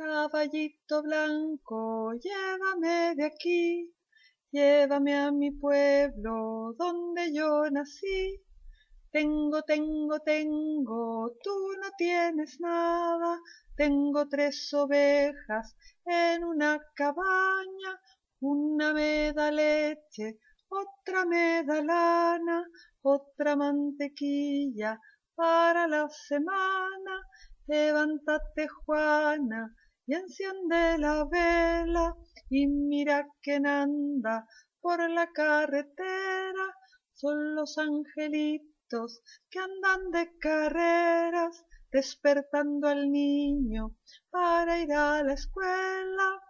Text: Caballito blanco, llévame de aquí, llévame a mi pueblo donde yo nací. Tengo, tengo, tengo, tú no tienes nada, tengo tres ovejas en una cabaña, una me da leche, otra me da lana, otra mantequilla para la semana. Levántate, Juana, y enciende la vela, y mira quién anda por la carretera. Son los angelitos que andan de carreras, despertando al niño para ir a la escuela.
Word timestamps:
Caballito 0.00 1.02
blanco, 1.02 2.12
llévame 2.12 3.16
de 3.16 3.24
aquí, 3.24 3.92
llévame 4.52 5.18
a 5.18 5.32
mi 5.32 5.50
pueblo 5.50 6.72
donde 6.78 7.34
yo 7.34 7.68
nací. 7.68 8.40
Tengo, 9.10 9.62
tengo, 9.62 10.20
tengo, 10.20 11.32
tú 11.42 11.50
no 11.82 11.90
tienes 11.98 12.60
nada, 12.60 13.40
tengo 13.74 14.28
tres 14.28 14.72
ovejas 14.72 15.74
en 16.06 16.44
una 16.44 16.78
cabaña, 16.94 17.92
una 18.38 18.92
me 18.92 19.32
da 19.32 19.50
leche, 19.50 20.38
otra 20.68 21.24
me 21.24 21.64
da 21.64 21.82
lana, 21.82 22.64
otra 23.02 23.56
mantequilla 23.56 24.96
para 25.34 25.88
la 25.88 26.08
semana. 26.08 27.26
Levántate, 27.66 28.66
Juana, 28.66 29.74
y 30.08 30.14
enciende 30.14 30.96
la 30.96 31.24
vela, 31.26 32.16
y 32.48 32.66
mira 32.66 33.28
quién 33.42 33.66
anda 33.66 34.46
por 34.80 34.98
la 35.10 35.30
carretera. 35.32 36.74
Son 37.12 37.54
los 37.54 37.76
angelitos 37.76 39.22
que 39.50 39.58
andan 39.58 40.10
de 40.10 40.30
carreras, 40.38 41.62
despertando 41.92 42.88
al 42.88 43.12
niño 43.12 43.96
para 44.30 44.80
ir 44.80 44.92
a 44.94 45.22
la 45.22 45.34
escuela. 45.34 46.40